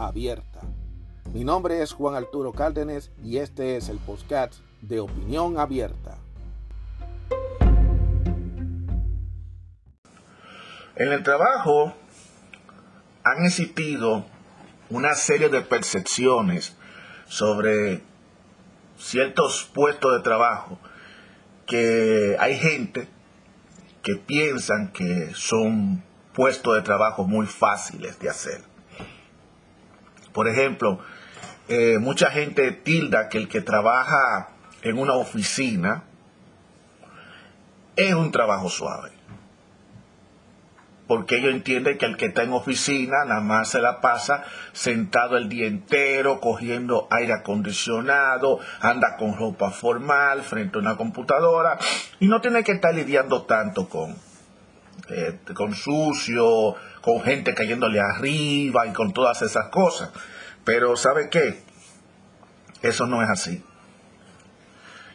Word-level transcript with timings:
abierta. 0.00 0.60
Mi 1.32 1.44
nombre 1.44 1.82
es 1.82 1.92
Juan 1.92 2.14
Arturo 2.14 2.52
Cárdenas 2.52 3.10
y 3.22 3.38
este 3.38 3.76
es 3.76 3.88
el 3.88 3.98
podcast 3.98 4.54
de 4.80 5.00
Opinión 5.00 5.58
Abierta. 5.58 6.18
En 10.96 11.12
el 11.12 11.22
trabajo 11.22 11.94
han 13.22 13.44
existido 13.44 14.24
una 14.88 15.14
serie 15.14 15.48
de 15.48 15.60
percepciones 15.60 16.76
sobre 17.28 18.02
ciertos 18.98 19.70
puestos 19.72 20.12
de 20.12 20.20
trabajo 20.20 20.78
que 21.66 22.36
hay 22.38 22.56
gente 22.56 23.08
que 24.02 24.16
piensan 24.16 24.92
que 24.92 25.30
son 25.34 26.02
puestos 26.34 26.74
de 26.74 26.82
trabajo 26.82 27.24
muy 27.24 27.46
fáciles 27.46 28.18
de 28.18 28.28
hacer. 28.30 28.69
Por 30.32 30.48
ejemplo, 30.48 31.00
eh, 31.68 31.98
mucha 31.98 32.30
gente 32.30 32.72
tilda 32.72 33.28
que 33.28 33.38
el 33.38 33.48
que 33.48 33.60
trabaja 33.60 34.48
en 34.82 34.98
una 34.98 35.14
oficina 35.14 36.04
es 37.96 38.14
un 38.14 38.30
trabajo 38.30 38.68
suave. 38.68 39.10
Porque 41.06 41.38
ellos 41.38 41.52
entienden 41.52 41.98
que 41.98 42.06
el 42.06 42.16
que 42.16 42.26
está 42.26 42.44
en 42.44 42.52
oficina 42.52 43.24
nada 43.26 43.40
más 43.40 43.68
se 43.70 43.80
la 43.80 44.00
pasa 44.00 44.44
sentado 44.72 45.36
el 45.36 45.48
día 45.48 45.66
entero, 45.66 46.40
cogiendo 46.40 47.08
aire 47.10 47.32
acondicionado, 47.32 48.60
anda 48.80 49.16
con 49.16 49.36
ropa 49.36 49.70
formal 49.70 50.42
frente 50.42 50.78
a 50.78 50.80
una 50.80 50.96
computadora 50.96 51.78
y 52.20 52.28
no 52.28 52.40
tiene 52.40 52.62
que 52.62 52.72
estar 52.72 52.94
lidiando 52.94 53.42
tanto 53.42 53.88
con, 53.88 54.16
eh, 55.08 55.38
con 55.54 55.74
sucio, 55.74 56.74
con 57.00 57.22
gente 57.22 57.54
cayéndole 57.54 58.00
arriba 58.00 58.86
y 58.86 58.92
con 58.92 59.12
todas 59.12 59.42
esas 59.42 59.68
cosas. 59.68 60.10
Pero 60.64 60.96
¿sabe 60.96 61.28
qué? 61.30 61.62
Eso 62.82 63.06
no 63.06 63.22
es 63.22 63.28
así. 63.28 63.64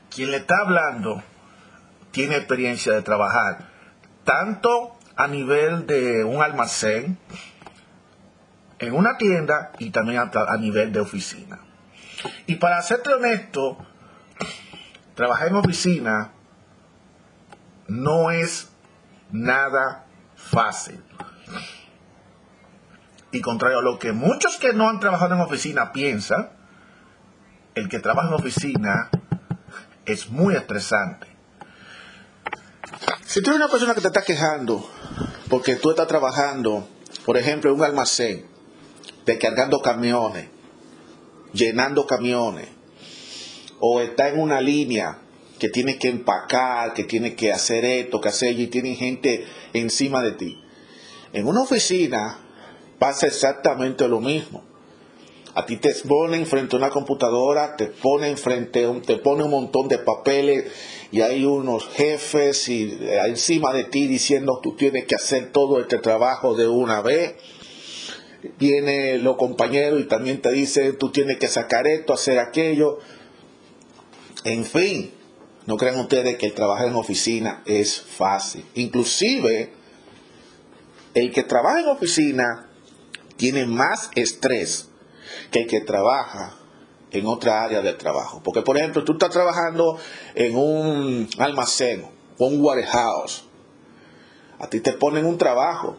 Quien 0.09 0.31
le 0.31 0.37
está 0.37 0.59
hablando 0.59 1.23
tiene 2.11 2.37
experiencia 2.37 2.93
de 2.93 3.01
trabajar 3.01 3.69
tanto 4.23 4.97
a 5.15 5.27
nivel 5.27 5.85
de 5.85 6.23
un 6.23 6.41
almacén, 6.41 7.17
en 8.79 8.93
una 8.93 9.17
tienda 9.17 9.71
y 9.79 9.91
también 9.91 10.19
a, 10.19 10.57
nivel 10.57 10.91
de 10.91 10.99
oficina. 10.99 11.59
Y 12.47 12.55
para 12.55 12.81
serte 12.81 13.13
honesto, 13.13 13.77
trabajar 15.13 15.47
en 15.47 15.55
oficina 15.55 16.31
no 17.87 18.31
es 18.31 18.69
nada 19.35 20.05
fácil. 20.35 21.03
Y 23.31 23.41
contrario 23.41 23.79
a 23.79 23.81
lo 23.81 23.99
que 23.99 24.13
muchos 24.13 24.57
que 24.57 24.73
no 24.73 24.89
han 24.89 24.99
trabajado 24.99 25.35
en 25.35 25.41
oficina 25.41 25.91
piensan, 25.91 26.49
el 27.75 27.89
que 27.89 27.99
trabaja 27.99 28.29
en 28.29 28.35
oficina 28.35 29.09
es 30.05 30.29
muy 30.29 30.55
estresante. 30.55 31.27
Si 33.25 33.41
tú 33.41 33.49
eres 33.49 33.61
una 33.61 33.69
persona 33.69 33.93
que 33.93 34.01
te 34.01 34.07
está 34.07 34.21
quejando 34.21 34.89
porque 35.49 35.75
tú 35.75 35.89
estás 35.89 36.07
trabajando, 36.07 36.87
por 37.25 37.37
ejemplo, 37.37 37.71
en 37.71 37.77
un 37.77 37.83
almacén, 37.83 38.45
descargando 39.25 39.81
camiones, 39.81 40.47
llenando 41.51 42.05
camiones, 42.07 42.69
o 43.79 43.99
está 43.99 44.29
en 44.29 44.39
una 44.39 44.61
línea 44.61 45.19
que 45.59 45.69
tiene 45.69 45.97
que 45.97 46.09
empacar, 46.09 46.93
que 46.93 47.03
tiene 47.03 47.35
que 47.35 47.51
hacer 47.51 47.85
esto, 47.85 48.19
que 48.19 48.29
hacer 48.29 48.59
y 48.59 48.67
tiene 48.67 48.95
gente 48.95 49.45
encima 49.73 50.21
de 50.21 50.33
ti. 50.33 50.61
En 51.33 51.47
una 51.47 51.61
oficina 51.61 52.39
pasa 52.99 53.27
exactamente 53.27 54.07
lo 54.07 54.19
mismo. 54.19 54.63
A 55.53 55.65
ti 55.65 55.77
te 55.77 55.93
ponen 56.05 56.45
frente 56.45 56.75
a 56.75 56.79
una 56.79 56.89
computadora, 56.89 57.77
te 57.77 57.87
ponen 57.87 58.37
frente, 58.37 58.85
te 59.05 59.17
pone 59.17 59.43
un 59.43 59.51
montón 59.51 59.87
de 59.87 59.99
papeles 59.99 60.65
y 61.11 61.21
hay 61.21 61.45
unos 61.45 61.87
jefes 61.87 62.67
y 62.67 62.97
eh, 63.01 63.21
encima 63.27 63.71
de 63.71 63.85
ti 63.85 64.05
diciendo 64.07 64.59
tú 64.61 64.75
tienes 64.75 65.05
que 65.05 65.15
hacer 65.15 65.53
todo 65.53 65.79
este 65.79 65.99
trabajo 65.99 66.55
de 66.55 66.67
una 66.67 67.01
vez. 67.01 67.35
Viene 68.59 69.17
los 69.17 69.37
compañeros 69.37 70.01
y 70.01 70.03
también 70.03 70.41
te 70.41 70.51
dicen 70.51 70.97
tú 70.97 71.09
tienes 71.09 71.37
que 71.37 71.47
sacar 71.47 71.87
esto, 71.87 72.11
hacer 72.11 72.37
aquello. 72.37 72.99
En 74.43 74.65
fin, 74.65 75.11
no 75.65 75.77
crean 75.77 75.99
ustedes 75.99 76.37
que 76.37 76.47
el 76.47 76.53
trabajo 76.53 76.85
en 76.85 76.95
oficina 76.95 77.63
es 77.65 77.99
fácil. 77.99 78.65
Inclusive, 78.75 79.73
el 81.13 81.31
que 81.31 81.43
trabaja 81.43 81.79
en 81.79 81.87
oficina 81.87 82.69
tiene 83.35 83.65
más 83.65 84.11
estrés 84.15 84.89
que 85.51 85.61
el 85.61 85.67
que 85.67 85.81
trabaja 85.81 86.55
en 87.11 87.25
otra 87.25 87.63
área 87.63 87.81
del 87.81 87.97
trabajo. 87.97 88.41
Porque, 88.43 88.61
por 88.61 88.77
ejemplo, 88.77 89.03
tú 89.03 89.13
estás 89.13 89.31
trabajando 89.31 89.97
en 90.35 90.55
un 90.55 91.27
almacén 91.39 92.05
o 92.37 92.45
un 92.45 92.61
warehouse. 92.61 93.45
A 94.59 94.67
ti 94.69 94.81
te 94.81 94.93
ponen 94.93 95.25
un 95.25 95.37
trabajo, 95.37 95.97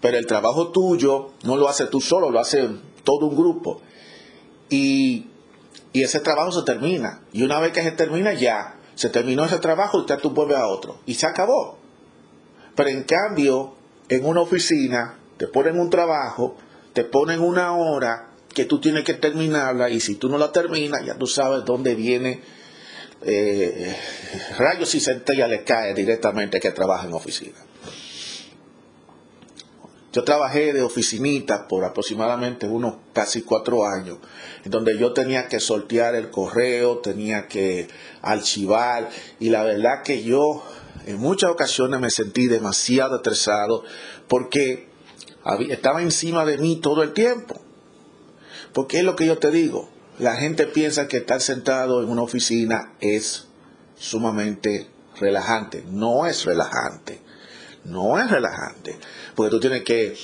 pero 0.00 0.16
el 0.16 0.26
trabajo 0.26 0.68
tuyo 0.68 1.32
no 1.42 1.56
lo 1.56 1.68
haces 1.68 1.90
tú 1.90 2.00
solo, 2.00 2.30
lo 2.30 2.38
hace 2.38 2.68
todo 3.02 3.26
un 3.26 3.36
grupo. 3.36 3.80
Y, 4.70 5.26
y 5.92 6.02
ese 6.02 6.20
trabajo 6.20 6.52
se 6.52 6.62
termina. 6.62 7.22
Y 7.32 7.42
una 7.42 7.58
vez 7.58 7.72
que 7.72 7.82
se 7.82 7.92
termina, 7.92 8.32
ya 8.32 8.76
se 8.94 9.08
terminó 9.08 9.44
ese 9.44 9.58
trabajo 9.58 10.02
y 10.02 10.06
ya 10.06 10.16
tú 10.16 10.30
vuelves 10.30 10.58
a 10.58 10.68
otro. 10.68 11.00
Y 11.06 11.14
se 11.14 11.26
acabó. 11.26 11.78
Pero 12.74 12.88
en 12.88 13.04
cambio, 13.04 13.74
en 14.08 14.24
una 14.24 14.40
oficina, 14.40 15.18
te 15.36 15.46
ponen 15.46 15.78
un 15.78 15.90
trabajo, 15.90 16.56
te 16.92 17.04
ponen 17.04 17.40
una 17.40 17.76
hora 17.76 18.30
que 18.54 18.64
tú 18.64 18.80
tienes 18.80 19.04
que 19.04 19.14
terminarla 19.14 19.90
y 19.90 20.00
si 20.00 20.16
tú 20.16 20.28
no 20.28 20.38
la 20.38 20.52
terminas, 20.52 21.04
ya 21.04 21.14
tú 21.14 21.26
sabes 21.26 21.64
dónde 21.64 21.94
viene 21.94 22.40
eh, 23.24 23.96
rayos 24.58 24.94
y 24.94 25.00
centellas 25.00 25.48
le 25.48 25.64
cae 25.64 25.94
directamente 25.94 26.60
que 26.60 26.70
trabaja 26.70 27.06
en 27.06 27.14
oficina. 27.14 27.58
Yo 30.12 30.24
trabajé 30.24 30.74
de 30.74 30.82
oficinita 30.82 31.66
por 31.66 31.84
aproximadamente 31.84 32.66
unos 32.68 32.96
casi 33.14 33.40
cuatro 33.40 33.86
años, 33.86 34.18
en 34.62 34.70
donde 34.70 34.98
yo 34.98 35.14
tenía 35.14 35.48
que 35.48 35.58
sortear 35.58 36.14
el 36.14 36.30
correo, 36.30 36.98
tenía 36.98 37.48
que 37.48 37.88
archivar, 38.20 39.08
y 39.40 39.48
la 39.48 39.62
verdad 39.62 40.02
que 40.04 40.22
yo 40.22 40.62
en 41.06 41.16
muchas 41.16 41.50
ocasiones 41.50 41.98
me 41.98 42.10
sentí 42.10 42.46
demasiado 42.46 43.16
estresado 43.16 43.84
porque 44.28 44.86
estaba 45.70 46.02
encima 46.02 46.44
de 46.44 46.58
mí 46.58 46.76
todo 46.76 47.02
el 47.02 47.14
tiempo. 47.14 47.58
Porque 48.74 48.98
es 48.98 49.04
lo 49.04 49.16
que 49.16 49.26
yo 49.26 49.38
te 49.38 49.50
digo. 49.50 49.88
La 50.18 50.36
gente 50.36 50.66
piensa 50.66 51.08
que 51.08 51.18
estar 51.18 51.40
sentado 51.40 52.02
en 52.02 52.10
una 52.10 52.22
oficina 52.22 52.92
es 53.00 53.48
sumamente 53.96 54.88
relajante. 55.18 55.84
No 55.90 56.26
es 56.26 56.44
relajante. 56.44 57.21
No 57.84 58.18
es 58.18 58.30
relajante. 58.30 58.98
Porque 59.34 59.50
tú 59.50 59.60
tienes 59.60 59.82
que 59.82 60.16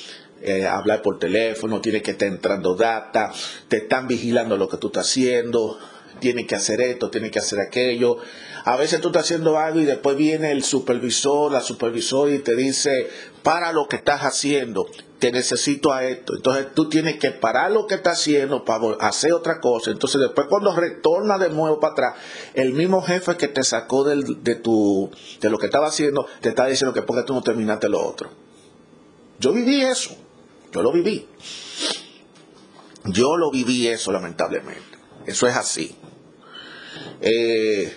eh, 0.42 0.66
hablar 0.66 1.02
por 1.02 1.18
teléfono, 1.18 1.80
tienes 1.80 2.02
que 2.02 2.12
estar 2.12 2.28
entrando 2.28 2.74
data, 2.74 3.32
te 3.68 3.78
están 3.78 4.06
vigilando 4.06 4.56
lo 4.56 4.68
que 4.68 4.76
tú 4.76 4.88
estás 4.88 5.08
haciendo, 5.08 5.78
tienes 6.20 6.46
que 6.46 6.54
hacer 6.54 6.80
esto, 6.80 7.10
tienes 7.10 7.30
que 7.30 7.40
hacer 7.40 7.60
aquello. 7.60 8.18
A 8.64 8.76
veces 8.76 9.00
tú 9.00 9.08
estás 9.08 9.24
haciendo 9.24 9.58
algo 9.58 9.80
y 9.80 9.84
después 9.84 10.16
viene 10.16 10.52
el 10.52 10.62
supervisor, 10.62 11.50
la 11.50 11.60
supervisora 11.60 12.32
y 12.32 12.38
te 12.38 12.54
dice, 12.54 13.08
para 13.42 13.72
lo 13.72 13.88
que 13.88 13.96
estás 13.96 14.20
haciendo 14.20 14.86
te 15.18 15.32
necesito 15.32 15.92
a 15.92 16.04
esto. 16.04 16.34
Entonces 16.36 16.68
tú 16.74 16.88
tienes 16.88 17.18
que 17.18 17.30
parar 17.30 17.72
lo 17.72 17.86
que 17.86 17.96
estás 17.96 18.20
haciendo 18.20 18.64
para 18.64 18.94
hacer 19.00 19.32
otra 19.32 19.60
cosa. 19.60 19.90
Entonces 19.90 20.20
después 20.20 20.46
cuando 20.48 20.74
retorna 20.74 21.38
de 21.38 21.50
nuevo 21.50 21.80
para 21.80 21.92
atrás, 21.92 22.14
el 22.54 22.72
mismo 22.72 23.02
jefe 23.02 23.36
que 23.36 23.48
te 23.48 23.62
sacó 23.64 24.04
de, 24.04 24.54
tu, 24.56 25.10
de 25.40 25.50
lo 25.50 25.58
que 25.58 25.66
estaba 25.66 25.88
haciendo, 25.88 26.26
te 26.40 26.50
está 26.50 26.66
diciendo 26.66 26.94
que 26.94 27.02
porque 27.02 27.24
tú 27.24 27.34
no 27.34 27.42
terminaste 27.42 27.88
lo 27.88 28.00
otro. 28.00 28.30
Yo 29.40 29.52
viví 29.52 29.82
eso. 29.82 30.16
Yo 30.72 30.82
lo 30.82 30.92
viví. 30.92 31.26
Yo 33.04 33.36
lo 33.36 33.50
viví 33.50 33.88
eso 33.88 34.12
lamentablemente. 34.12 34.98
Eso 35.26 35.46
es 35.46 35.56
así. 35.56 35.96
Eh, 37.20 37.92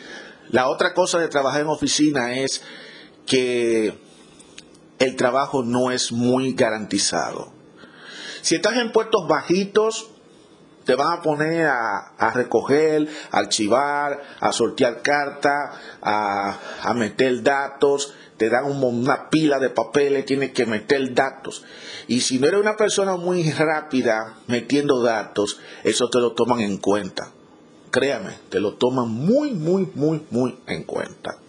la 0.49 0.69
otra 0.69 0.93
cosa 0.93 1.19
de 1.19 1.27
trabajar 1.27 1.61
en 1.61 1.67
oficina 1.67 2.35
es 2.35 2.61
que 3.25 3.93
el 5.01 5.15
trabajo 5.15 5.63
no 5.63 5.91
es 5.91 6.11
muy 6.11 6.53
garantizado. 6.53 7.51
Si 8.41 8.55
estás 8.55 8.77
en 8.77 8.91
puestos 8.91 9.27
bajitos, 9.27 10.11
te 10.85 10.93
van 10.95 11.19
a 11.19 11.21
poner 11.21 11.67
a, 11.67 12.31
recoger, 12.33 13.07
a 13.31 13.39
archivar, 13.39 14.21
a 14.39 14.51
sortear 14.51 15.01
cartas, 15.01 15.75
a, 16.03 16.93
meter 16.95 17.41
datos, 17.41 18.13
te 18.37 18.49
dan 18.49 18.65
una 18.65 19.29
pila 19.29 19.57
de 19.57 19.69
papeles, 19.69 20.25
tienes 20.25 20.51
que 20.51 20.67
meter 20.67 21.13
datos. 21.15 21.63
Y 22.07 22.21
si 22.21 22.37
no 22.37 22.47
eres 22.47 22.59
una 22.59 22.75
persona 22.75 23.15
muy 23.15 23.51
rápida 23.51 24.37
metiendo 24.47 25.01
datos, 25.01 25.59
eso 25.83 26.09
te 26.09 26.19
lo 26.19 26.33
toman 26.33 26.61
en 26.61 26.77
cuenta. 26.77 27.31
Créame, 27.89 28.33
te 28.49 28.59
lo 28.59 28.75
toman 28.75 29.09
muy, 29.09 29.51
muy, 29.53 29.89
muy, 29.95 30.25
muy 30.29 30.59
en 30.67 30.83
cuenta. 30.83 31.40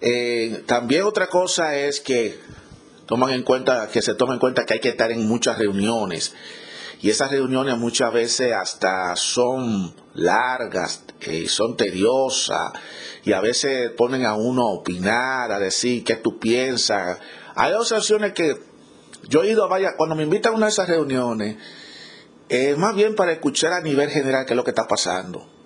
Eh, 0.00 0.62
también 0.66 1.02
otra 1.02 1.26
cosa 1.26 1.76
es 1.76 2.00
que 2.00 2.38
toman 3.06 3.30
en 3.30 3.42
cuenta, 3.42 3.88
que 3.88 4.02
se 4.02 4.14
toma 4.14 4.34
en 4.34 4.38
cuenta 4.38 4.64
que 4.64 4.74
hay 4.74 4.80
que 4.80 4.90
estar 4.90 5.10
en 5.10 5.26
muchas 5.26 5.58
reuniones. 5.58 6.34
Y 7.00 7.10
esas 7.10 7.30
reuniones 7.30 7.78
muchas 7.78 8.12
veces 8.12 8.52
hasta 8.52 9.14
son 9.16 9.94
largas, 10.14 11.04
eh, 11.20 11.48
son 11.48 11.76
tediosas, 11.76 12.72
y 13.24 13.32
a 13.32 13.40
veces 13.40 13.90
ponen 13.92 14.26
a 14.26 14.34
uno 14.34 14.62
a 14.62 14.72
opinar, 14.72 15.52
a 15.52 15.60
decir 15.60 16.02
qué 16.02 16.16
tú 16.16 16.38
piensas. 16.38 17.18
Hay 17.54 17.72
ocasiones 17.72 18.32
que 18.32 18.56
yo 19.28 19.42
he 19.42 19.50
ido 19.50 19.64
a 19.64 19.68
varias, 19.68 19.94
cuando 19.96 20.16
me 20.16 20.24
invitan 20.24 20.52
a 20.52 20.56
una 20.56 20.66
de 20.66 20.72
esas 20.72 20.88
reuniones, 20.88 21.56
es 22.48 22.76
más 22.76 22.94
bien 22.94 23.14
para 23.14 23.32
escuchar 23.32 23.72
a 23.72 23.80
nivel 23.80 24.10
general 24.10 24.44
qué 24.44 24.54
es 24.54 24.56
lo 24.56 24.64
que 24.64 24.70
está 24.70 24.88
pasando. 24.88 25.57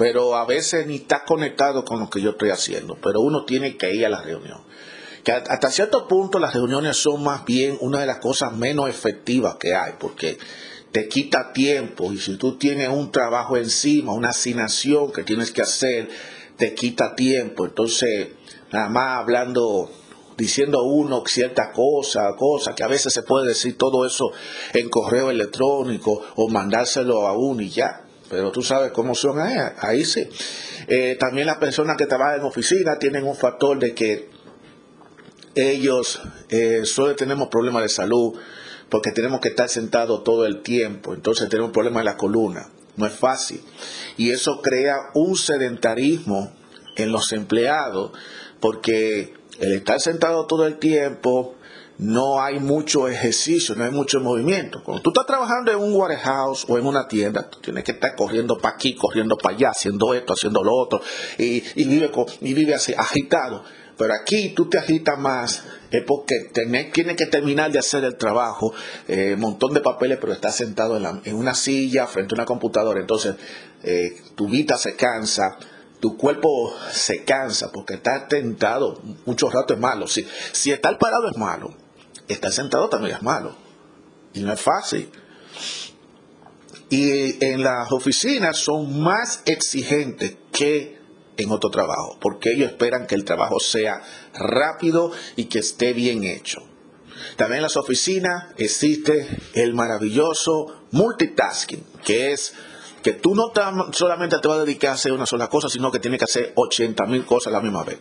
Pero 0.00 0.34
a 0.34 0.46
veces 0.46 0.86
ni 0.86 0.96
está 0.96 1.24
conectado 1.26 1.84
con 1.84 2.00
lo 2.00 2.08
que 2.08 2.22
yo 2.22 2.30
estoy 2.30 2.48
haciendo. 2.48 2.96
Pero 3.02 3.20
uno 3.20 3.44
tiene 3.44 3.76
que 3.76 3.94
ir 3.94 4.06
a 4.06 4.08
la 4.08 4.22
reunión. 4.22 4.62
Que 5.22 5.32
hasta 5.32 5.70
cierto 5.70 6.08
punto 6.08 6.38
las 6.38 6.54
reuniones 6.54 6.96
son 6.96 7.22
más 7.22 7.44
bien 7.44 7.76
una 7.82 8.00
de 8.00 8.06
las 8.06 8.18
cosas 8.18 8.56
menos 8.56 8.88
efectivas 8.88 9.56
que 9.60 9.74
hay. 9.74 9.96
Porque 10.00 10.38
te 10.90 11.06
quita 11.06 11.52
tiempo. 11.52 12.14
Y 12.14 12.18
si 12.18 12.38
tú 12.38 12.56
tienes 12.56 12.88
un 12.88 13.12
trabajo 13.12 13.58
encima, 13.58 14.14
una 14.14 14.30
asignación 14.30 15.12
que 15.12 15.22
tienes 15.22 15.50
que 15.50 15.60
hacer, 15.60 16.08
te 16.56 16.72
quita 16.74 17.14
tiempo. 17.14 17.66
Entonces, 17.66 18.28
nada 18.72 18.88
más 18.88 19.18
hablando 19.18 19.90
diciendo 20.38 20.82
uno 20.82 21.22
cierta 21.26 21.72
cosa, 21.72 22.34
cosa 22.38 22.74
que 22.74 22.84
a 22.84 22.88
veces 22.88 23.12
se 23.12 23.22
puede 23.22 23.48
decir 23.48 23.76
todo 23.76 24.06
eso 24.06 24.32
en 24.72 24.88
correo 24.88 25.28
electrónico 25.28 26.22
o 26.36 26.48
mandárselo 26.48 27.26
a 27.26 27.36
uno 27.36 27.60
y 27.60 27.68
ya. 27.68 28.06
Pero 28.30 28.52
tú 28.52 28.62
sabes 28.62 28.92
cómo 28.92 29.14
son 29.16 29.38
ahí, 29.40 30.04
sí. 30.04 30.28
Eh, 30.86 31.16
también 31.18 31.48
las 31.48 31.56
personas 31.58 31.96
que 31.98 32.06
trabajan 32.06 32.40
en 32.40 32.46
oficina 32.46 32.96
tienen 32.98 33.24
un 33.24 33.34
factor 33.34 33.78
de 33.78 33.92
que 33.92 34.30
ellos 35.56 36.22
eh, 36.48 36.82
solo 36.84 37.16
tenemos 37.16 37.48
problemas 37.48 37.82
de 37.82 37.88
salud 37.88 38.38
porque 38.88 39.10
tenemos 39.10 39.40
que 39.40 39.48
estar 39.48 39.68
sentados 39.68 40.22
todo 40.22 40.46
el 40.46 40.62
tiempo, 40.62 41.12
entonces 41.12 41.48
tenemos 41.48 41.72
problemas 41.72 42.00
en 42.00 42.06
la 42.06 42.16
columna. 42.16 42.70
No 42.96 43.06
es 43.06 43.12
fácil. 43.12 43.62
Y 44.16 44.30
eso 44.30 44.60
crea 44.62 44.96
un 45.14 45.36
sedentarismo 45.36 46.52
en 46.96 47.12
los 47.12 47.32
empleados 47.32 48.12
porque 48.60 49.34
el 49.58 49.72
estar 49.72 50.00
sentado 50.00 50.46
todo 50.46 50.66
el 50.66 50.78
tiempo, 50.78 51.56
no 52.00 52.42
hay 52.42 52.58
mucho 52.58 53.08
ejercicio, 53.08 53.74
no 53.74 53.84
hay 53.84 53.90
mucho 53.90 54.20
movimiento. 54.20 54.82
Cuando 54.82 55.02
tú 55.02 55.10
estás 55.10 55.26
trabajando 55.26 55.70
en 55.70 55.78
un 55.78 55.94
warehouse 55.94 56.64
o 56.66 56.78
en 56.78 56.86
una 56.86 57.06
tienda, 57.06 57.48
tú 57.48 57.60
tienes 57.60 57.84
que 57.84 57.92
estar 57.92 58.16
corriendo 58.16 58.56
para 58.56 58.74
aquí, 58.74 58.94
corriendo 58.94 59.36
para 59.36 59.54
allá, 59.54 59.68
haciendo 59.68 60.14
esto, 60.14 60.32
haciendo 60.32 60.64
lo 60.64 60.74
otro, 60.74 61.02
y, 61.36 61.60
vive, 61.84 62.10
y 62.40 62.54
vive 62.54 62.74
así, 62.74 62.94
agitado. 62.96 63.62
Pero 63.98 64.14
aquí 64.14 64.54
tú 64.56 64.66
te 64.66 64.78
agitas 64.78 65.18
más, 65.18 65.62
es 65.90 66.02
porque 66.06 66.50
tienes 66.54 67.16
que 67.16 67.26
terminar 67.26 67.70
de 67.70 67.80
hacer 67.80 68.02
el 68.04 68.16
trabajo, 68.16 68.72
eh, 69.06 69.34
un 69.34 69.40
montón 69.40 69.74
de 69.74 69.80
papeles, 69.80 70.16
pero 70.18 70.32
estás 70.32 70.56
sentado 70.56 70.96
en, 70.96 71.34
una 71.36 71.52
silla 71.52 72.06
frente 72.06 72.34
a 72.34 72.36
una 72.36 72.46
computadora, 72.46 72.98
entonces 72.98 73.34
eh, 73.82 74.16
tu 74.34 74.48
vida 74.48 74.78
se 74.78 74.96
cansa, 74.96 75.58
tu 76.00 76.16
cuerpo 76.16 76.74
se 76.90 77.24
cansa 77.24 77.70
porque 77.70 77.94
está 77.94 78.26
tentado, 78.26 79.02
mucho 79.26 79.50
rato 79.50 79.74
es 79.74 79.80
malo. 79.80 80.06
Si, 80.06 80.26
si 80.52 80.72
estar 80.72 80.96
parado 80.96 81.28
es 81.28 81.36
malo, 81.36 81.74
estar 82.32 82.52
sentado 82.52 82.88
también 82.88 83.16
es 83.16 83.22
malo. 83.22 83.56
Y 84.32 84.40
no 84.40 84.52
es 84.52 84.60
fácil. 84.60 85.10
Y 86.88 87.44
en 87.44 87.62
las 87.62 87.90
oficinas 87.92 88.58
son 88.58 89.00
más 89.00 89.42
exigentes 89.46 90.36
que 90.52 90.98
en 91.36 91.50
otro 91.50 91.70
trabajo, 91.70 92.18
porque 92.20 92.52
ellos 92.52 92.70
esperan 92.70 93.06
que 93.06 93.14
el 93.14 93.24
trabajo 93.24 93.60
sea 93.60 94.02
rápido 94.34 95.12
y 95.36 95.44
que 95.44 95.60
esté 95.60 95.92
bien 95.92 96.24
hecho. 96.24 96.62
También 97.36 97.58
en 97.58 97.62
las 97.62 97.76
oficinas 97.76 98.46
existe 98.56 99.28
el 99.54 99.74
maravilloso 99.74 100.86
multitasking, 100.90 101.84
que 102.04 102.32
es 102.32 102.54
que 103.02 103.12
tú 103.12 103.34
no 103.34 103.52
solamente 103.92 104.38
te 104.38 104.48
vas 104.48 104.58
a 104.58 104.64
dedicar 104.64 104.90
a 104.90 104.94
hacer 104.94 105.12
una 105.12 105.26
sola 105.26 105.48
cosa, 105.48 105.68
sino 105.68 105.90
que 105.90 106.00
tienes 106.00 106.18
que 106.18 106.24
hacer 106.24 106.52
80 106.54 107.06
mil 107.06 107.24
cosas 107.24 107.52
a 107.52 107.56
la 107.56 107.62
misma 107.62 107.84
vez. 107.84 107.98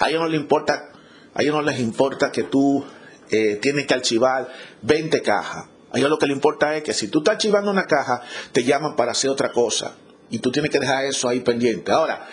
A 0.00 0.08
ellos 0.08 0.20
no 0.20 0.28
les 0.28 0.40
importa, 0.40 0.92
a 1.34 1.42
ellos 1.42 1.54
no 1.54 1.62
les 1.62 1.80
importa 1.80 2.30
que 2.30 2.44
tú 2.44 2.84
eh, 3.34 3.56
tienes 3.56 3.86
que 3.86 3.94
archivar 3.94 4.48
20 4.82 5.22
cajas. 5.22 5.66
A 5.92 5.98
ellos 5.98 6.10
lo 6.10 6.18
que 6.18 6.26
les 6.26 6.34
importa 6.34 6.76
es 6.76 6.82
que 6.82 6.92
si 6.92 7.08
tú 7.08 7.18
estás 7.18 7.34
archivando 7.34 7.70
una 7.70 7.86
caja, 7.86 8.20
te 8.52 8.64
llaman 8.64 8.96
para 8.96 9.12
hacer 9.12 9.30
otra 9.30 9.52
cosa. 9.52 9.94
Y 10.30 10.38
tú 10.38 10.50
tienes 10.50 10.70
que 10.70 10.80
dejar 10.80 11.04
eso 11.04 11.28
ahí 11.28 11.40
pendiente. 11.40 11.92
Ahora, 11.92 12.26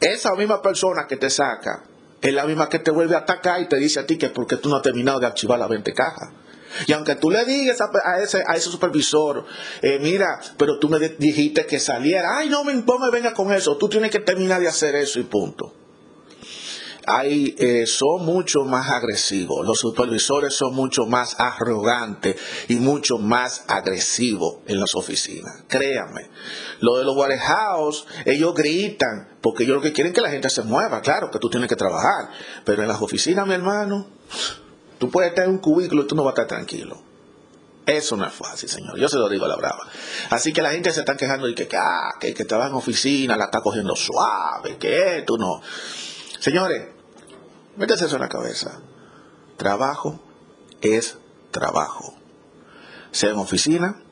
esa 0.00 0.34
misma 0.34 0.60
persona 0.60 1.06
que 1.08 1.16
te 1.16 1.30
saca 1.30 1.84
es 2.20 2.34
la 2.34 2.44
misma 2.44 2.68
que 2.68 2.78
te 2.78 2.90
vuelve 2.90 3.14
a 3.14 3.18
atacar 3.18 3.60
y 3.60 3.68
te 3.68 3.76
dice 3.76 4.00
a 4.00 4.06
ti 4.06 4.18
que 4.18 4.26
es 4.26 4.32
porque 4.32 4.56
tú 4.56 4.68
no 4.68 4.76
has 4.76 4.82
terminado 4.82 5.20
de 5.20 5.26
archivar 5.26 5.58
las 5.58 5.68
20 5.68 5.92
cajas. 5.92 6.30
Y 6.86 6.92
aunque 6.92 7.14
tú 7.14 7.30
le 7.30 7.44
digas 7.44 7.78
a, 7.80 8.20
ese, 8.20 8.42
a 8.46 8.54
ese 8.54 8.70
supervisor, 8.70 9.44
eh, 9.82 9.98
mira, 10.00 10.40
pero 10.58 10.78
tú 10.78 10.88
me 10.88 10.98
dijiste 10.98 11.64
que 11.64 11.78
saliera, 11.78 12.38
ay, 12.38 12.48
no 12.48 12.64
me, 12.64 12.74
me 12.74 13.10
venga 13.12 13.32
con 13.32 13.52
eso, 13.52 13.76
tú 13.76 13.88
tienes 13.88 14.10
que 14.10 14.20
terminar 14.20 14.60
de 14.60 14.68
hacer 14.68 14.94
eso 14.96 15.20
y 15.20 15.24
punto. 15.24 15.72
Hay, 17.06 17.54
eh, 17.58 17.86
son 17.86 18.24
mucho 18.24 18.64
más 18.64 18.90
agresivos, 18.90 19.64
los 19.64 19.78
supervisores 19.78 20.54
son 20.54 20.74
mucho 20.74 21.06
más 21.06 21.38
arrogantes 21.38 22.36
y 22.68 22.76
mucho 22.76 23.18
más 23.18 23.64
agresivos 23.68 24.56
en 24.66 24.80
las 24.80 24.94
oficinas, 24.94 25.64
créanme. 25.68 26.28
Lo 26.80 26.98
de 26.98 27.04
los 27.04 27.16
warehouse, 27.16 28.06
ellos 28.24 28.54
gritan, 28.54 29.28
porque 29.40 29.64
ellos 29.64 29.76
lo 29.76 29.82
que 29.82 29.92
quieren 29.92 30.12
es 30.12 30.16
que 30.16 30.22
la 30.22 30.30
gente 30.30 30.50
se 30.50 30.62
mueva, 30.62 31.00
claro 31.00 31.30
que 31.30 31.38
tú 31.38 31.48
tienes 31.48 31.68
que 31.68 31.76
trabajar, 31.76 32.30
pero 32.64 32.82
en 32.82 32.88
las 32.88 33.00
oficinas, 33.00 33.46
mi 33.46 33.54
hermano, 33.54 34.06
Tú 34.98 35.10
puedes 35.10 35.30
estar 35.30 35.44
en 35.44 35.52
un 35.52 35.58
cubículo 35.58 36.02
y 36.02 36.06
tú 36.06 36.14
no 36.14 36.24
vas 36.24 36.32
a 36.32 36.42
estar 36.42 36.58
tranquilo. 36.58 37.02
Eso 37.84 38.16
no 38.16 38.26
es 38.26 38.32
fácil, 38.32 38.68
señor. 38.68 38.98
Yo 38.98 39.08
se 39.08 39.16
lo 39.16 39.28
digo 39.28 39.44
a 39.44 39.48
la 39.48 39.56
brava. 39.56 39.86
Así 40.30 40.52
que 40.52 40.62
la 40.62 40.70
gente 40.70 40.90
se 40.92 41.00
está 41.00 41.16
quejando 41.16 41.48
y 41.48 41.54
que, 41.54 41.68
ah, 41.76 42.14
que, 42.18 42.34
que 42.34 42.42
en 42.42 42.74
oficina, 42.74 43.36
la 43.36 43.44
está 43.44 43.60
cogiendo 43.60 43.94
suave, 43.94 44.76
que 44.78 45.22
tú 45.26 45.36
no. 45.36 45.60
Señores, 46.40 46.95
métese 47.76 48.06
eso 48.06 48.16
en 48.16 48.22
la 48.22 48.28
cabeza. 48.28 48.80
Trabajo 49.56 50.20
es 50.80 51.18
trabajo. 51.50 52.14
Sea 53.10 53.30
en 53.30 53.38
oficina, 53.38 54.02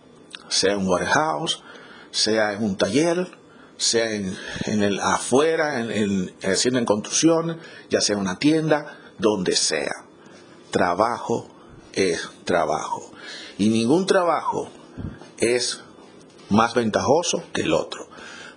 sea 0.49 0.73
en 0.75 0.87
warehouse, 0.87 1.63
sea 2.11 2.53
en 2.53 2.65
un 2.65 2.77
taller, 2.77 3.39
sea 3.77 4.11
en, 4.13 4.37
el 4.67 5.01
afuera, 5.01 5.81
en, 5.81 6.33
haciendo 6.43 6.79
en 6.79 6.87
construcción, 6.87 7.59
ya 7.91 8.01
sea 8.01 8.15
en 8.15 8.23
una 8.23 8.39
tienda, 8.39 8.99
donde 9.19 9.57
sea 9.57 10.05
trabajo 10.75 11.49
es 11.93 12.29
trabajo. 12.45 13.13
Y 13.59 13.69
ningún 13.69 14.07
trabajo 14.07 14.69
es 15.39 15.81
más 16.51 16.75
ventajoso 16.75 17.45
que 17.53 17.63
el 17.63 17.73
otro. 17.73 18.09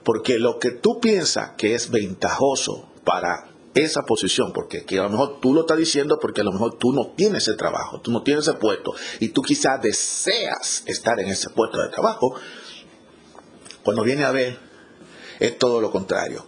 Porque 0.04 0.40
lo 0.40 0.58
que 0.58 0.72
tú 0.72 1.00
piensas 1.00 1.52
que 1.58 1.76
es 1.76 1.92
ventajoso 1.92 2.90
para 3.04 3.50
esa 3.84 4.02
posición, 4.04 4.52
porque 4.54 4.84
a 4.98 5.04
lo 5.04 5.10
mejor 5.10 5.40
tú 5.40 5.54
lo 5.54 5.62
estás 5.62 5.78
diciendo 5.78 6.18
porque 6.20 6.42
a 6.42 6.44
lo 6.44 6.52
mejor 6.52 6.78
tú 6.78 6.92
no 6.92 7.14
tienes 7.16 7.44
ese 7.44 7.58
trabajo, 7.58 8.02
tú 8.02 8.12
no 8.12 8.24
tienes 8.24 8.48
ese 8.48 8.58
puesto 8.58 8.94
y 9.20 9.30
tú 9.30 9.42
quizás 9.42 9.82
deseas 9.82 10.84
estar 10.86 11.20
en 11.20 11.30
ese 11.30 11.50
puesto 11.50 11.80
de 11.80 11.90
trabajo, 11.90 12.36
cuando 13.84 14.04
viene 14.04 14.24
a 14.24 14.32
ver 14.32 14.58
es 15.40 15.58
todo 15.58 15.82
lo 15.82 15.92
contrario. 15.92 16.46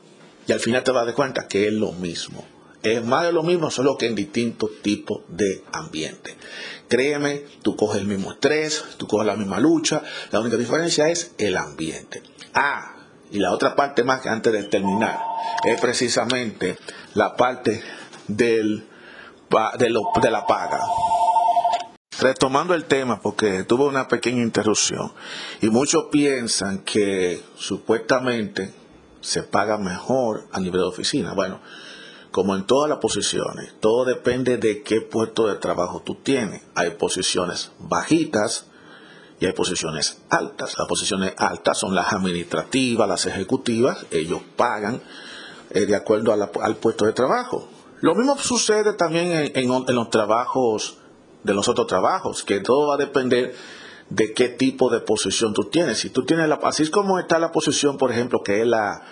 Y 0.47 0.51
al 0.51 0.59
final 0.59 0.83
te 0.83 0.91
vas 0.91 1.11
cuenta 1.13 1.47
que 1.47 1.67
es 1.67 1.73
lo 1.73 1.91
mismo. 1.91 2.43
Es 2.81 3.05
más 3.05 3.25
de 3.25 3.33
lo 3.33 3.43
mismo, 3.43 3.69
solo 3.69 3.97
que 3.97 4.07
en 4.07 4.15
distintos 4.15 4.81
tipos 4.81 5.23
de 5.27 5.63
ambiente. 5.73 6.35
Créeme, 6.87 7.43
tú 7.61 7.75
coges 7.75 8.01
el 8.01 8.07
mismo 8.07 8.31
estrés, 8.31 8.83
tú 8.97 9.05
coges 9.05 9.27
la 9.27 9.35
misma 9.35 9.59
lucha, 9.59 10.01
la 10.31 10.39
única 10.39 10.57
diferencia 10.57 11.09
es 11.09 11.33
el 11.37 11.57
ambiente. 11.57 12.23
Ah, 12.53 12.98
y 13.31 13.39
la 13.39 13.51
otra 13.51 13.75
parte 13.75 14.03
más 14.03 14.21
que 14.21 14.29
antes 14.29 14.51
de 14.51 14.63
terminar 14.63 15.19
es 15.63 15.79
precisamente 15.79 16.77
la 17.13 17.35
parte 17.35 17.83
del, 18.27 18.87
de, 19.49 19.93
de 20.21 20.31
la 20.31 20.45
paga. 20.45 20.79
Retomando 22.19 22.73
el 22.73 22.85
tema, 22.85 23.21
porque 23.21 23.63
tuve 23.63 23.85
una 23.85 24.07
pequeña 24.07 24.41
interrupción, 24.41 25.13
y 25.61 25.69
muchos 25.69 26.05
piensan 26.11 26.79
que 26.79 27.41
supuestamente 27.55 28.73
se 29.21 29.43
paga 29.43 29.77
mejor 29.77 30.47
a 30.51 30.59
nivel 30.59 30.81
de 30.81 30.87
oficina. 30.87 31.33
Bueno, 31.33 31.61
como 32.31 32.55
en 32.55 32.65
todas 32.65 32.89
las 32.89 32.99
posiciones, 32.99 33.73
todo 33.79 34.05
depende 34.05 34.57
de 34.57 34.83
qué 34.83 35.01
puesto 35.01 35.47
de 35.47 35.55
trabajo 35.55 36.01
tú 36.01 36.15
tienes. 36.15 36.61
Hay 36.75 36.91
posiciones 36.91 37.71
bajitas 37.79 38.68
y 39.39 39.45
hay 39.45 39.53
posiciones 39.53 40.21
altas. 40.29 40.75
Las 40.77 40.87
posiciones 40.87 41.33
altas 41.37 41.77
son 41.77 41.95
las 41.95 42.11
administrativas, 42.13 43.07
las 43.07 43.25
ejecutivas, 43.25 44.05
ellos 44.11 44.41
pagan 44.55 45.01
eh, 45.71 45.85
de 45.85 45.95
acuerdo 45.95 46.33
al 46.33 46.75
puesto 46.77 47.05
de 47.05 47.13
trabajo. 47.13 47.69
Lo 48.01 48.15
mismo 48.15 48.37
sucede 48.37 48.93
también 48.93 49.51
en, 49.53 49.67
los 49.67 50.09
trabajos, 50.09 50.97
de 51.43 51.53
los 51.53 51.67
otros 51.67 51.87
trabajos, 51.87 52.43
que 52.43 52.59
todo 52.61 52.87
va 52.87 52.95
a 52.95 52.97
depender 52.97 53.53
de 54.09 54.33
qué 54.33 54.49
tipo 54.49 54.89
de 54.89 55.01
posición 55.01 55.53
tú 55.53 55.65
tienes. 55.65 55.99
Si 55.99 56.09
tú 56.09 56.23
tienes 56.23 56.47
la, 56.47 56.55
así 56.63 56.83
es 56.83 56.89
como 56.89 57.19
está 57.19 57.39
la 57.39 57.51
posición, 57.51 57.97
por 57.97 58.11
ejemplo, 58.11 58.41
que 58.41 58.61
es 58.61 58.67
la, 58.67 59.03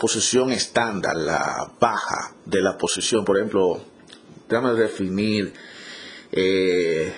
posición 0.00 0.52
estándar, 0.52 1.16
la 1.16 1.72
baja 1.80 2.34
de 2.46 2.62
la 2.62 2.78
posición, 2.78 3.24
por 3.24 3.36
ejemplo, 3.36 3.80
déjame 4.48 4.72
definir 4.74 5.52
eh, 6.32 7.12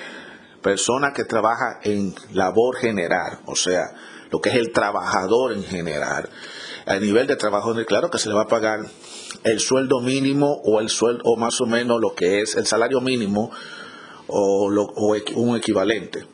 persona 0.62 1.12
que 1.12 1.24
trabaja 1.24 1.80
en 1.82 2.14
labor 2.32 2.76
general, 2.76 3.40
o 3.46 3.56
sea, 3.56 3.82
lo 4.30 4.40
que 4.40 4.48
es 4.48 4.56
el 4.56 4.72
trabajador 4.72 5.52
en 5.52 5.62
general. 5.62 6.28
A 6.86 6.96
nivel 6.96 7.26
de 7.26 7.36
trabajo, 7.36 7.74
claro 7.86 8.10
que 8.10 8.18
se 8.18 8.28
le 8.28 8.34
va 8.34 8.42
a 8.42 8.48
pagar 8.48 8.80
el 9.44 9.60
sueldo 9.60 10.00
mínimo 10.00 10.60
o 10.64 10.80
el 10.80 10.88
sueldo 10.88 11.22
o 11.24 11.36
más 11.36 11.60
o 11.60 11.66
menos 11.66 12.00
lo 12.00 12.14
que 12.14 12.40
es 12.40 12.56
el 12.56 12.66
salario 12.66 13.00
mínimo 13.00 13.50
o, 14.26 14.70
un 15.36 15.56
equivalente. 15.56 16.26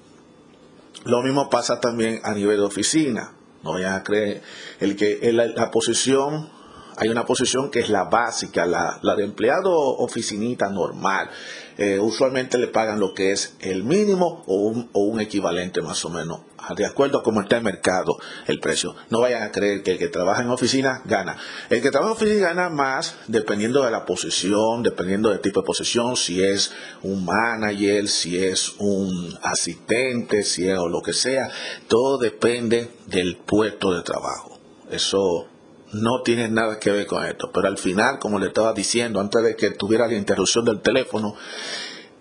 Lo 1.05 1.23
mismo 1.23 1.51
pasa 1.51 1.81
también 1.81 2.21
a 2.23 2.33
nivel 2.35 2.59
de 2.59 2.65
oficina. 2.65 3.35
No 3.63 3.73
vayan 3.73 3.95
a 3.95 4.03
creer 4.03 4.43
el 4.81 4.97
que 4.97 5.19
la, 5.33 5.71
posición 5.71 6.51
hay 6.97 7.09
una 7.09 7.25
posición 7.25 7.71
que 7.71 7.81
es 7.81 7.91
la 7.91 8.05
básica, 8.05 8.67
la, 8.67 8.99
la 9.03 9.15
de 9.15 9.25
empleado 9.25 9.73
oficinita 9.73 10.69
normal. 10.69 11.31
Eh, 11.79 12.01
usualmente 12.01 12.59
le 12.59 12.67
pagan 12.67 12.99
lo 12.99 13.15
que 13.15 13.31
es 13.31 13.55
el 13.61 13.85
mínimo 13.85 14.43
o 14.49 14.57
un, 14.57 14.91
o 14.93 15.05
un 15.05 15.21
equivalente 15.21 15.81
más 15.81 16.05
o 16.05 16.11
menos, 16.11 16.41
de 16.77 16.85
acuerdo 16.85 17.21
a 17.21 17.23
cómo 17.23 17.41
está 17.41 17.59
el 17.59 17.63
mercado, 17.63 18.19
el 18.49 18.59
precio. 18.59 18.97
No 19.11 19.21
vayan 19.21 19.45
a 19.45 19.53
creer 19.53 19.85
que 19.85 19.93
el 19.93 19.99
que 19.99 20.09
trabaja 20.09 20.43
en 20.43 20.51
oficina 20.51 21.03
gana. 21.05 21.37
El 21.71 21.81
que 21.81 21.93
trabaja 21.93 22.11
en 22.11 22.17
oficina 22.17 22.49
gana 22.49 22.69
más 22.69 23.15
dependiendo 23.29 23.85
de 23.85 23.93
la 23.93 24.05
posición, 24.05 24.83
dependiendo 24.83 25.31
del 25.31 25.41
tipo 25.41 25.61
de 25.61 25.67
posición, 25.67 26.17
si 26.17 26.43
es 26.43 26.73
un 27.03 27.25
manager, 27.25 28.09
si 28.09 28.45
es 28.45 28.75
un 28.79 29.39
asistente, 29.43 30.43
si 30.43 30.69
es 30.69 30.79
o 30.79 30.89
lo 30.89 31.01
que 31.01 31.13
sea. 31.13 31.49
Todo 31.87 32.19
depende 32.19 32.91
del 33.07 33.37
puesto 33.37 33.95
de 33.95 34.03
trabajo. 34.03 34.59
Eso 34.91 35.47
no 35.93 36.23
tiene 36.23 36.49
nada 36.49 36.79
que 36.79 36.91
ver 36.91 37.07
con 37.07 37.25
esto. 37.25 37.51
Pero 37.53 37.69
al 37.69 37.79
final, 37.79 38.19
como 38.19 38.39
le 38.39 38.49
estaba 38.49 38.73
diciendo 38.73 39.21
antes 39.21 39.43
de 39.43 39.57
que 39.57 39.71
tuviera 39.71 40.07
la 40.07 40.15
interrupción 40.15 40.65
del 40.65 40.81
teléfono, 40.81 41.35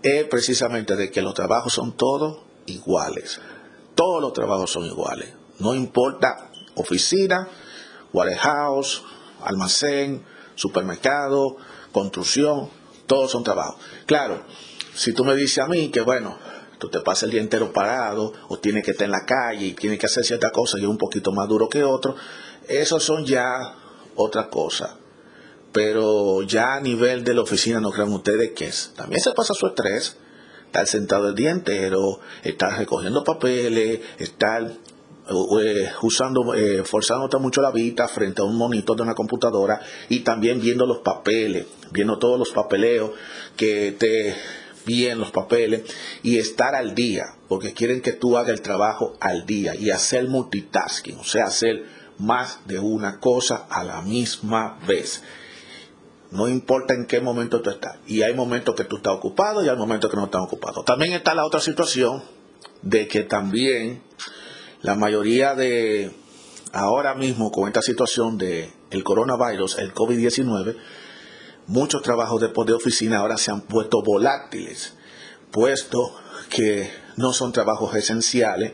es 0.01 0.25
precisamente 0.25 0.95
de 0.95 1.11
que 1.11 1.21
los 1.21 1.33
trabajos 1.33 1.73
son 1.73 1.95
todos 1.95 2.39
iguales. 2.65 3.39
Todos 3.95 4.21
los 4.21 4.33
trabajos 4.33 4.71
son 4.71 4.85
iguales. 4.85 5.33
No 5.59 5.73
importa 5.73 6.51
oficina, 6.75 7.47
warehouse, 8.13 9.03
almacén, 9.43 10.23
supermercado, 10.55 11.57
construcción, 11.91 12.69
todos 13.07 13.31
son 13.31 13.43
trabajos. 13.43 13.77
Claro, 14.05 14.43
si 14.93 15.13
tú 15.13 15.23
me 15.23 15.35
dices 15.35 15.59
a 15.59 15.67
mí 15.67 15.89
que 15.89 16.01
bueno, 16.01 16.37
tú 16.77 16.89
te 16.89 16.99
pasas 16.99 17.23
el 17.23 17.31
día 17.31 17.41
entero 17.41 17.71
parado 17.73 18.33
o 18.49 18.59
tienes 18.59 18.83
que 18.83 18.91
estar 18.91 19.05
en 19.05 19.11
la 19.11 19.25
calle 19.25 19.67
y 19.67 19.73
tienes 19.73 19.99
que 19.99 20.05
hacer 20.05 20.23
cierta 20.23 20.51
cosa 20.51 20.77
y 20.77 20.83
es 20.83 20.87
un 20.87 20.97
poquito 20.97 21.31
más 21.31 21.47
duro 21.47 21.67
que 21.69 21.83
otro, 21.83 22.15
esos 22.67 23.03
son 23.03 23.25
ya 23.25 23.75
otra 24.15 24.49
cosa. 24.49 24.97
Pero 25.71 26.43
ya 26.43 26.75
a 26.75 26.81
nivel 26.81 27.23
de 27.23 27.33
la 27.33 27.41
oficina, 27.41 27.79
no 27.79 27.91
crean 27.91 28.11
ustedes 28.13 28.51
que 28.51 28.65
es. 28.65 28.93
También 28.95 29.21
se 29.21 29.31
pasa 29.31 29.53
su 29.53 29.67
estrés. 29.67 30.17
Estar 30.65 30.87
sentado 30.87 31.29
el 31.29 31.35
día 31.35 31.51
entero, 31.51 32.19
estar 32.43 32.77
recogiendo 32.77 33.23
papeles, 33.23 34.01
estar 34.17 34.69
eh, 35.29 35.89
usando, 36.01 36.53
eh, 36.53 36.83
forzándote 36.83 37.37
mucho 37.37 37.61
la 37.61 37.71
vista 37.71 38.07
frente 38.07 38.41
a 38.41 38.45
un 38.45 38.57
monitor 38.57 38.95
de 38.95 39.03
una 39.03 39.13
computadora 39.13 39.81
y 40.09 40.21
también 40.21 40.61
viendo 40.61 40.85
los 40.85 40.99
papeles, 40.99 41.65
viendo 41.91 42.17
todos 42.17 42.39
los 42.39 42.51
papeleos 42.51 43.11
que 43.55 43.93
te 43.93 44.35
bien 44.85 45.19
los 45.19 45.31
papeles 45.31 45.81
y 46.23 46.37
estar 46.37 46.75
al 46.75 46.95
día, 46.95 47.25
porque 47.49 47.73
quieren 47.73 48.01
que 48.01 48.13
tú 48.13 48.37
hagas 48.37 48.53
el 48.53 48.61
trabajo 48.61 49.17
al 49.19 49.45
día 49.45 49.75
y 49.75 49.91
hacer 49.91 50.29
multitasking, 50.29 51.17
o 51.17 51.25
sea, 51.25 51.45
hacer 51.45 51.83
más 52.19 52.59
de 52.65 52.79
una 52.79 53.19
cosa 53.19 53.65
a 53.69 53.83
la 53.83 54.01
misma 54.01 54.79
vez. 54.87 55.23
No 56.31 56.47
importa 56.47 56.93
en 56.93 57.05
qué 57.05 57.21
momento 57.21 57.61
tú 57.61 57.69
estás. 57.69 57.97
Y 58.07 58.21
hay 58.21 58.33
momentos 58.33 58.75
que 58.75 58.83
tú 58.83 58.97
estás 58.97 59.13
ocupado 59.13 59.63
y 59.63 59.69
hay 59.69 59.77
momentos 59.77 60.11
que 60.11 60.17
no 60.17 60.25
estás 60.25 60.41
ocupado. 60.41 60.83
También 60.83 61.13
está 61.13 61.33
la 61.33 61.45
otra 61.45 61.61
situación 61.61 62.23
de 62.81 63.07
que 63.07 63.23
también 63.23 64.01
la 64.81 64.95
mayoría 64.95 65.55
de 65.55 66.11
ahora 66.73 67.15
mismo 67.15 67.51
con 67.51 67.67
esta 67.67 67.81
situación 67.81 68.37
de 68.37 68.71
el 68.91 69.03
coronavirus, 69.03 69.79
el 69.79 69.93
COVID-19, 69.93 70.75
muchos 71.67 72.01
trabajos 72.01 72.41
de 72.41 72.47
de 72.47 72.73
oficina 72.73 73.17
ahora 73.17 73.37
se 73.37 73.51
han 73.51 73.61
puesto 73.61 74.01
volátiles, 74.03 74.93
puesto 75.51 76.13
que 76.49 76.89
no 77.15 77.33
son 77.33 77.51
trabajos 77.51 77.95
esenciales 77.95 78.73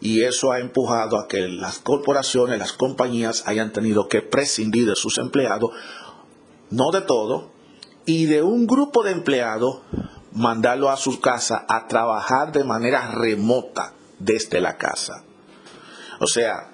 y 0.00 0.22
eso 0.22 0.52
ha 0.52 0.60
empujado 0.60 1.18
a 1.18 1.28
que 1.28 1.46
las 1.48 1.78
corporaciones, 1.78 2.58
las 2.58 2.72
compañías 2.72 3.44
hayan 3.46 3.72
tenido 3.72 4.08
que 4.08 4.22
prescindir 4.22 4.88
de 4.88 4.96
sus 4.96 5.18
empleados, 5.18 5.70
no 6.70 6.90
de 6.90 7.02
todo, 7.02 7.50
y 8.06 8.26
de 8.26 8.42
un 8.42 8.66
grupo 8.66 9.02
de 9.02 9.12
empleados 9.12 9.80
mandarlo 10.32 10.90
a 10.90 10.96
su 10.96 11.20
casa 11.20 11.66
a 11.68 11.86
trabajar 11.86 12.52
de 12.52 12.64
manera 12.64 13.10
remota 13.12 13.94
desde 14.18 14.60
la 14.60 14.76
casa. 14.76 15.24
O 16.20 16.26
sea, 16.26 16.72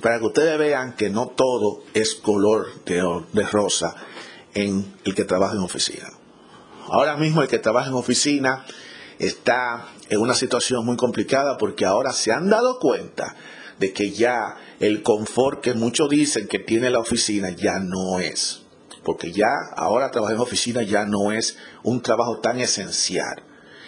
para 0.00 0.18
que 0.18 0.26
ustedes 0.26 0.58
vean 0.58 0.94
que 0.94 1.10
no 1.10 1.28
todo 1.28 1.82
es 1.94 2.14
color 2.14 2.66
de, 2.84 3.02
de 3.32 3.42
rosa 3.44 3.94
en 4.54 4.94
el 5.04 5.14
que 5.14 5.24
trabaja 5.24 5.54
en 5.54 5.60
oficina. 5.60 6.08
Ahora 6.88 7.16
mismo 7.16 7.42
el 7.42 7.48
que 7.48 7.58
trabaja 7.58 7.88
en 7.88 7.94
oficina 7.94 8.64
está 9.18 9.86
en 10.12 10.20
una 10.20 10.34
situación 10.34 10.84
muy 10.84 10.96
complicada 10.96 11.56
porque 11.56 11.86
ahora 11.86 12.12
se 12.12 12.32
han 12.32 12.50
dado 12.50 12.78
cuenta 12.78 13.34
de 13.78 13.94
que 13.94 14.10
ya 14.10 14.56
el 14.78 15.02
confort 15.02 15.62
que 15.62 15.72
muchos 15.72 16.10
dicen 16.10 16.48
que 16.48 16.58
tiene 16.58 16.90
la 16.90 16.98
oficina 16.98 17.48
ya 17.50 17.78
no 17.80 18.18
es. 18.18 18.62
Porque 19.04 19.32
ya 19.32 19.48
ahora 19.74 20.10
trabajar 20.10 20.36
en 20.36 20.42
oficina 20.42 20.82
ya 20.82 21.06
no 21.06 21.32
es 21.32 21.56
un 21.82 22.02
trabajo 22.02 22.40
tan 22.40 22.60
esencial. 22.60 23.42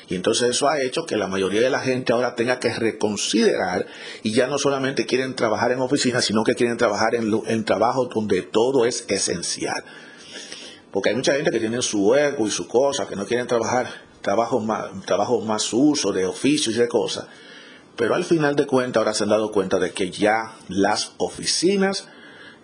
Y 0.09 0.15
entonces 0.15 0.49
eso 0.51 0.67
ha 0.67 0.81
hecho 0.81 1.05
que 1.05 1.17
la 1.17 1.29
mayoría 1.29 1.61
de 1.61 1.71
la 1.71 1.81
gente 1.81 2.15
ahora 2.15 2.35
tenga 2.35 2.59
que 2.59 2.73
reconsiderar 2.73 3.87
y 4.23 4.33
ya 4.33 4.47
no 4.47 4.57
solamente 4.59 5.05
quieren 5.05 5.35
trabajar 5.35 5.73
en 5.73 5.81
oficina, 5.81 6.23
sino 6.23 6.43
que 6.43 6.55
quieren 6.55 6.79
trabajar 6.79 7.15
en, 7.15 7.31
en 7.47 7.65
trabajos 7.65 8.09
donde 8.15 8.41
todo 8.43 8.87
es 8.87 9.05
esencial. 9.09 9.85
Porque 10.91 11.11
hay 11.11 11.17
mucha 11.17 11.35
gente 11.35 11.51
que 11.51 11.61
tiene 11.61 11.83
su 11.83 12.15
ego 12.15 12.47
y 12.47 12.51
su 12.51 12.67
cosa, 12.67 13.07
que 13.07 13.15
no 13.15 13.27
quieren 13.27 13.47
trabajar 13.47 14.04
trabajos 14.25 14.65
más, 14.65 14.87
trabajos 15.05 15.45
más 15.45 15.71
uso 15.75 16.11
de 16.11 16.25
oficios 16.25 16.75
y 16.75 16.79
de 16.79 16.89
cosas. 16.89 17.27
Pero 17.95 18.15
al 18.15 18.25
final 18.25 18.57
de 18.57 18.67
cuentas 18.67 19.01
ahora 19.01 19.13
se 19.13 19.25
han 19.25 19.29
dado 19.29 19.53
cuenta 19.53 19.79
de 19.79 19.93
que 19.93 20.11
ya 20.11 20.57
las 20.69 21.13
oficinas 21.19 22.09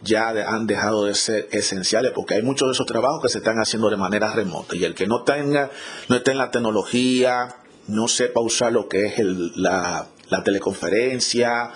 ya 0.02 0.31
han 0.31 0.67
dejado 0.67 1.05
de 1.05 1.14
ser 1.14 1.49
esenciales 1.52 2.12
porque 2.14 2.35
hay 2.35 2.43
muchos 2.43 2.69
de 2.69 2.73
esos 2.73 2.87
trabajos 2.87 3.21
que 3.23 3.29
se 3.29 3.38
están 3.38 3.59
haciendo 3.59 3.90
de 3.90 3.99
manera 3.99 4.33
remota 4.33 4.75
y 4.75 4.85
el 4.85 4.95
que 4.95 5.07
no 5.07 5.23
tenga 5.25 5.71
no 6.09 6.17
esté 6.17 6.31
en 6.31 6.38
la 6.38 6.50
tecnología 6.50 7.57
no 7.87 8.09
sepa 8.09 8.40
usar 8.40 8.73
lo 8.73 8.88
que 8.88 9.05
es 9.05 9.19
la, 9.57 10.09
la 10.31 10.43
teleconferencia 10.43 11.73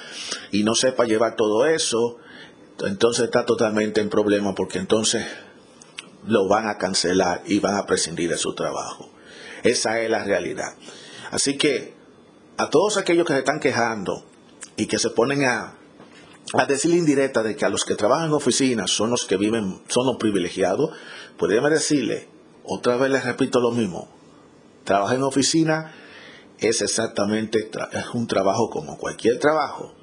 y 0.50 0.64
no 0.64 0.74
sepa 0.74 1.04
llevar 1.04 1.36
todo 1.36 1.66
eso 1.66 2.16
entonces 2.86 3.26
está 3.26 3.44
totalmente 3.44 4.00
en 4.00 4.08
problema 4.08 4.54
porque 4.54 4.78
entonces 4.78 5.26
lo 6.26 6.48
van 6.48 6.66
a 6.68 6.78
cancelar 6.78 7.42
y 7.44 7.58
van 7.58 7.76
a 7.76 7.84
prescindir 7.84 8.30
de 8.30 8.38
su 8.38 8.54
trabajo 8.54 9.13
esa 9.64 10.00
es 10.00 10.08
la 10.08 10.22
realidad. 10.22 10.76
Así 11.30 11.58
que 11.58 11.94
a 12.56 12.70
todos 12.70 12.96
aquellos 12.96 13.26
que 13.26 13.32
se 13.32 13.40
están 13.40 13.58
quejando 13.58 14.24
y 14.76 14.86
que 14.86 14.98
se 14.98 15.10
ponen 15.10 15.44
a, 15.44 15.74
a 16.52 16.66
decir 16.66 16.94
indirecta 16.94 17.42
de 17.42 17.56
que 17.56 17.64
a 17.64 17.70
los 17.70 17.84
que 17.84 17.96
trabajan 17.96 18.28
en 18.28 18.34
oficinas 18.34 18.90
son 18.90 19.10
los 19.10 19.24
que 19.24 19.36
viven, 19.36 19.82
son 19.88 20.06
los 20.06 20.16
privilegiados, 20.18 20.90
podríamos 21.36 21.70
decirle, 21.70 22.28
otra 22.62 22.96
vez 22.96 23.10
les 23.10 23.24
repito 23.24 23.58
lo 23.58 23.72
mismo, 23.72 24.08
trabajar 24.84 25.16
en 25.16 25.22
oficina 25.22 25.92
es 26.58 26.82
exactamente 26.82 27.70
es 27.92 28.08
un 28.12 28.26
trabajo 28.26 28.70
como 28.70 28.96
cualquier 28.96 29.38
trabajo. 29.38 29.94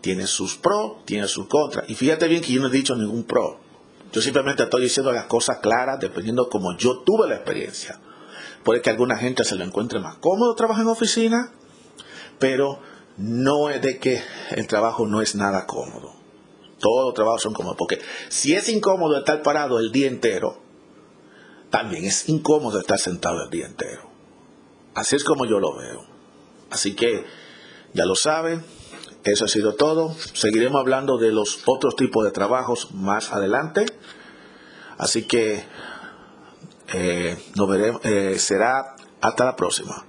Tiene 0.00 0.26
sus 0.26 0.56
pros, 0.56 1.04
tiene 1.04 1.26
sus 1.26 1.48
contras. 1.48 1.88
Y 1.90 1.94
fíjate 1.94 2.28
bien 2.28 2.40
que 2.40 2.52
yo 2.52 2.60
no 2.60 2.68
he 2.68 2.70
dicho 2.70 2.94
ningún 2.94 3.24
pro. 3.24 3.58
Yo 4.12 4.22
simplemente 4.22 4.62
estoy 4.62 4.82
diciendo 4.82 5.12
las 5.12 5.24
cosas 5.24 5.58
claras 5.58 5.98
dependiendo 5.98 6.48
como 6.48 6.76
yo 6.76 7.00
tuve 7.00 7.28
la 7.28 7.36
experiencia. 7.36 8.00
Puede 8.64 8.82
que 8.82 8.90
alguna 8.90 9.16
gente 9.16 9.44
se 9.44 9.56
lo 9.56 9.64
encuentre 9.64 10.00
más 10.00 10.16
cómodo 10.16 10.54
trabajar 10.54 10.82
en 10.82 10.90
oficina, 10.90 11.52
pero 12.38 12.80
no 13.16 13.70
es 13.70 13.82
de 13.82 13.98
que 13.98 14.22
el 14.50 14.66
trabajo 14.66 15.06
no 15.06 15.20
es 15.20 15.34
nada 15.34 15.66
cómodo. 15.66 16.14
Todos 16.78 17.06
los 17.06 17.14
trabajos 17.14 17.42
son 17.42 17.54
cómodos, 17.54 17.76
porque 17.76 18.00
si 18.28 18.54
es 18.54 18.68
incómodo 18.68 19.18
estar 19.18 19.42
parado 19.42 19.78
el 19.78 19.90
día 19.90 20.06
entero, 20.06 20.60
también 21.70 22.04
es 22.04 22.28
incómodo 22.28 22.78
estar 22.78 22.98
sentado 22.98 23.42
el 23.44 23.50
día 23.50 23.66
entero. 23.66 24.10
Así 24.94 25.16
es 25.16 25.24
como 25.24 25.44
yo 25.44 25.58
lo 25.58 25.76
veo. 25.76 26.06
Así 26.70 26.94
que 26.94 27.24
Ya 27.94 28.04
lo 28.04 28.14
saben, 28.14 28.62
eso 29.24 29.46
ha 29.46 29.48
sido 29.48 29.74
todo. 29.74 30.14
Seguiremos 30.34 30.78
hablando 30.78 31.16
de 31.16 31.32
los 31.32 31.62
otros 31.66 31.96
tipos 31.96 32.22
de 32.24 32.32
trabajos 32.32 32.92
más 32.92 33.32
adelante. 33.32 33.86
Así 34.98 35.22
que 35.26 35.64
eh, 36.92 37.36
nos 37.56 37.68
veremos, 37.68 38.00
eh, 38.04 38.38
será 38.38 38.96
hasta 39.20 39.44
la 39.44 39.56
próxima. 39.56 40.04